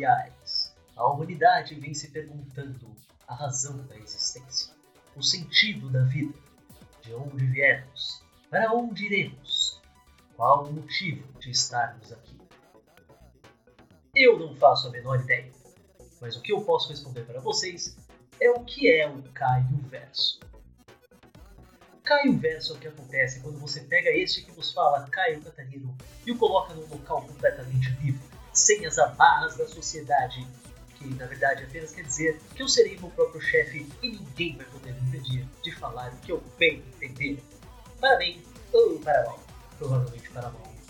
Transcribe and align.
tutoriais, 0.00 0.74
a 0.96 1.06
humanidade 1.06 1.74
vem 1.74 1.92
se 1.92 2.10
perguntando 2.10 2.96
a 3.26 3.34
razão 3.34 3.76
da 3.86 3.96
existência, 3.96 4.72
o 5.14 5.22
sentido 5.22 5.90
da 5.90 6.02
vida, 6.02 6.38
de 7.02 7.14
onde 7.14 7.44
viemos, 7.46 8.22
para 8.48 8.72
onde 8.72 9.06
iremos, 9.06 9.80
qual 10.36 10.64
o 10.64 10.72
motivo 10.72 11.26
de 11.38 11.50
estarmos 11.50 12.12
aqui. 12.12 12.38
Eu 14.14 14.38
não 14.38 14.56
faço 14.56 14.88
a 14.88 14.90
menor 14.90 15.20
ideia, 15.20 15.52
mas 16.20 16.36
o 16.36 16.40
que 16.40 16.52
eu 16.52 16.62
posso 16.62 16.88
responder 16.88 17.24
para 17.24 17.40
vocês 17.40 17.96
é 18.40 18.50
o 18.50 18.64
que 18.64 18.90
é 18.90 19.08
o 19.08 19.22
Caio 19.32 19.76
Verso. 19.88 20.40
Caio 22.02 22.36
Verso 22.38 22.72
é 22.72 22.76
o 22.76 22.80
que 22.80 22.88
acontece 22.88 23.40
quando 23.40 23.58
você 23.58 23.82
pega 23.82 24.10
este 24.10 24.42
que 24.42 24.50
vos 24.50 24.72
fala, 24.72 25.08
Caio 25.10 25.42
Catarino, 25.42 25.96
e 26.26 26.32
o 26.32 26.38
coloca 26.38 26.74
num 26.74 26.88
local 26.88 27.22
completamente 27.22 27.49
sem 28.52 28.84
as 28.86 28.98
amarras 28.98 29.56
da 29.56 29.66
sociedade, 29.66 30.46
que 30.96 31.06
na 31.14 31.26
verdade 31.26 31.64
apenas 31.64 31.92
quer 31.92 32.04
dizer 32.04 32.40
que 32.54 32.62
eu 32.62 32.68
serei 32.68 32.98
meu 32.98 33.10
próprio 33.10 33.40
chefe 33.40 33.86
e 34.02 34.08
ninguém 34.10 34.56
vai 34.56 34.66
poder 34.66 34.94
me 34.94 35.08
impedir 35.08 35.46
de 35.62 35.72
falar 35.72 36.12
o 36.12 36.16
que 36.18 36.32
eu 36.32 36.42
bem 36.58 36.82
entender. 36.96 37.42
Para 38.00 38.16
bem 38.16 38.42
ou 38.72 38.98
para 39.00 39.24
mal. 39.24 39.40
Provavelmente 39.78 40.30
para 40.30 40.50
mal, 40.50 40.62
não. 40.64 40.80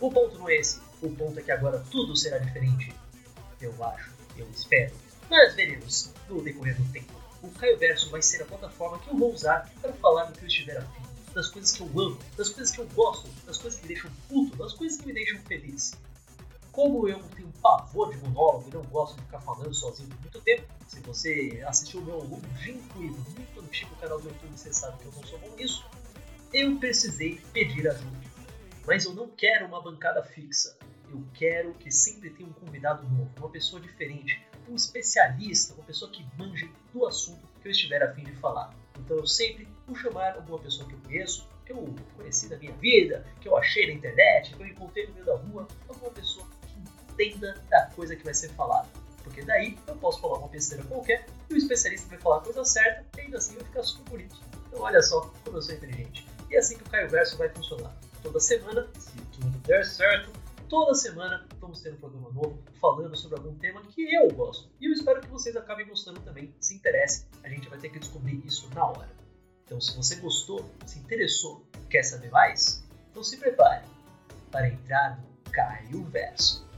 O 0.00 0.10
ponto 0.10 0.38
não 0.38 0.48
é 0.48 0.56
esse. 0.56 0.80
O 1.02 1.10
ponto 1.10 1.38
é 1.38 1.42
que 1.42 1.52
agora 1.52 1.84
tudo 1.90 2.16
será 2.16 2.38
diferente. 2.38 2.94
Eu 3.60 3.72
acho, 3.84 4.10
eu 4.36 4.48
espero. 4.50 4.94
Mas 5.28 5.54
veremos 5.54 6.10
no 6.28 6.42
decorrer 6.42 6.74
do 6.76 6.92
tempo. 6.92 7.12
O 7.42 7.50
Caio 7.50 7.78
Verso 7.78 8.10
vai 8.10 8.22
ser 8.22 8.42
a 8.42 8.46
plataforma 8.46 8.98
que 8.98 9.08
eu 9.08 9.16
vou 9.16 9.32
usar 9.32 9.70
para 9.80 9.92
falar 9.94 10.24
do 10.24 10.32
que 10.32 10.44
eu 10.44 10.48
estiver 10.48 10.78
afim. 10.78 11.02
Das 11.34 11.48
coisas 11.48 11.72
que 11.72 11.82
eu 11.82 11.86
amo, 11.86 12.18
das 12.36 12.48
coisas 12.48 12.74
que 12.74 12.80
eu 12.80 12.86
gosto, 12.88 13.28
das 13.46 13.58
coisas 13.58 13.78
que 13.78 13.86
me 13.86 13.94
deixam 13.94 14.10
puto, 14.28 14.56
das 14.56 14.72
coisas 14.72 14.98
que 14.98 15.06
me 15.06 15.12
deixam 15.12 15.38
feliz. 15.42 15.92
Como 16.80 17.06
eu 17.06 17.18
tenho 17.36 17.52
pavor 17.60 18.08
de 18.08 18.16
monólogo 18.22 18.70
e 18.70 18.72
não 18.72 18.82
gosto 18.84 19.14
de 19.16 19.24
ficar 19.24 19.38
falando 19.40 19.74
sozinho 19.74 20.08
por 20.08 20.18
muito 20.22 20.40
tempo, 20.40 20.66
se 20.88 20.98
você 21.00 21.62
assistiu 21.66 22.00
o 22.00 22.04
meu 22.06 22.16
longínquo 22.16 23.02
e 23.02 23.10
muito 23.10 23.60
antigo 23.60 23.94
canal 23.96 24.18
do 24.18 24.26
YouTube, 24.26 24.56
você 24.56 24.72
sabe 24.72 24.96
que 24.96 25.04
eu 25.04 25.12
não 25.12 25.22
sou 25.26 25.38
bom 25.40 25.54
nisso, 25.56 25.84
eu 26.54 26.78
precisei 26.78 27.38
pedir 27.52 27.86
ajuda. 27.86 28.18
Mas 28.86 29.04
eu 29.04 29.12
não 29.12 29.28
quero 29.28 29.66
uma 29.66 29.82
bancada 29.82 30.22
fixa. 30.22 30.74
Eu 31.10 31.22
quero 31.34 31.74
que 31.74 31.90
sempre 31.90 32.30
tenha 32.30 32.48
um 32.48 32.52
convidado 32.54 33.06
novo, 33.10 33.30
uma 33.36 33.50
pessoa 33.50 33.78
diferente, 33.78 34.42
um 34.66 34.74
especialista, 34.74 35.74
uma 35.74 35.84
pessoa 35.84 36.10
que 36.10 36.26
manje 36.38 36.72
do 36.94 37.04
assunto 37.04 37.46
que 37.60 37.68
eu 37.68 37.72
estiver 37.72 38.02
a 38.02 38.14
fim 38.14 38.24
de 38.24 38.32
falar. 38.36 38.74
Então 38.98 39.18
eu 39.18 39.26
sempre 39.26 39.68
vou 39.86 39.94
chamar 39.94 40.34
alguma 40.34 40.58
pessoa 40.58 40.88
que 40.88 40.94
eu 40.94 41.00
conheço, 41.00 41.46
que 41.66 41.72
eu 41.72 41.94
conheci 42.16 42.48
na 42.48 42.56
minha 42.56 42.72
vida, 42.72 43.26
que 43.38 43.48
eu 43.48 43.54
achei 43.58 43.86
na 43.86 43.92
internet, 43.92 44.54
que 44.54 44.62
eu 44.62 44.66
encontrei 44.66 45.06
no 45.08 45.12
meio 45.12 45.26
da 45.26 45.36
rua, 45.36 45.68
alguma 45.86 46.10
pessoa 46.10 46.48
entenda 47.20 47.54
da 47.68 47.86
coisa 47.94 48.16
que 48.16 48.24
vai 48.24 48.34
ser 48.34 48.48
falada. 48.50 48.88
Porque 49.22 49.42
daí 49.42 49.78
eu 49.86 49.96
posso 49.96 50.20
falar 50.20 50.38
uma 50.38 50.48
besteira 50.48 50.82
qualquer 50.84 51.26
e 51.48 51.54
o 51.54 51.56
especialista 51.56 52.08
vai 52.08 52.18
falar 52.18 52.38
a 52.38 52.40
coisa 52.40 52.64
certa 52.64 53.06
e 53.16 53.20
ainda 53.20 53.38
assim 53.38 53.54
vai 53.54 53.64
ficar 53.64 53.82
super 53.82 54.10
bonito. 54.10 54.40
Então 54.66 54.80
olha 54.80 55.02
só 55.02 55.20
como 55.44 55.58
eu 55.58 55.62
sou 55.62 55.74
inteligente. 55.74 56.26
E 56.50 56.56
é 56.56 56.58
assim 56.58 56.76
que 56.76 56.82
o 56.82 56.90
Caio 56.90 57.08
Verso 57.08 57.36
vai 57.36 57.48
funcionar. 57.50 57.94
Toda 58.22 58.40
semana, 58.40 58.88
se 58.98 59.16
tudo 59.32 59.58
der 59.66 59.84
certo, 59.84 60.32
toda 60.68 60.94
semana 60.94 61.46
vamos 61.60 61.80
ter 61.80 61.92
um 61.92 61.96
programa 61.96 62.30
novo 62.30 62.62
falando 62.80 63.16
sobre 63.16 63.38
algum 63.38 63.54
tema 63.56 63.82
que 63.82 64.02
eu 64.14 64.28
gosto. 64.30 64.70
E 64.80 64.86
eu 64.86 64.92
espero 64.92 65.20
que 65.20 65.28
vocês 65.28 65.56
acabem 65.56 65.86
gostando 65.86 66.20
também, 66.20 66.54
se 66.60 66.74
interesse. 66.74 67.26
A 67.42 67.48
gente 67.48 67.68
vai 67.68 67.78
ter 67.78 67.90
que 67.90 67.98
descobrir 67.98 68.44
isso 68.46 68.68
na 68.74 68.86
hora. 68.86 69.10
Então, 69.64 69.80
se 69.80 69.96
você 69.96 70.16
gostou, 70.16 70.68
se 70.84 70.98
interessou, 70.98 71.64
quer 71.88 72.02
saber 72.02 72.30
mais, 72.30 72.84
então 73.10 73.22
se 73.22 73.36
prepare 73.36 73.84
para 74.50 74.68
entrar 74.68 75.20
no 75.20 75.52
Caio 75.52 76.04
Verso. 76.06 76.69